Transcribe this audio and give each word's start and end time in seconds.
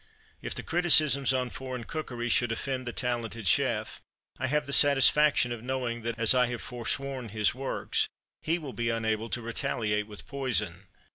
If 0.41 0.55
the 0.55 0.63
criticisms 0.63 1.31
on 1.31 1.51
foreign 1.51 1.83
cookery 1.83 2.27
should 2.29 2.51
offend 2.51 2.87
the 2.87 2.91
talented 2.91 3.47
chef, 3.47 4.01
I 4.39 4.47
have 4.47 4.65
the 4.65 4.73
satisfaction 4.73 5.51
of 5.51 5.61
knowing 5.61 6.01
that, 6.01 6.17
as 6.17 6.33
I 6.33 6.47
have 6.47 6.63
forsworn 6.63 7.29
his 7.29 7.53
works, 7.53 8.07
he 8.41 8.57
will 8.57 8.73
be 8.73 8.89
unable 8.89 9.29
to 9.29 9.43
retaliate 9.43 10.07
with 10.07 10.25
poison. 10.25 10.87